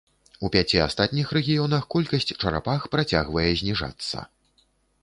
[0.47, 4.27] У пяці астатніх рэгіёнах колькасць чарапах працягвае зніжацца.